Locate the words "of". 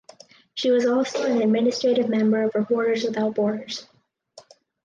2.41-2.55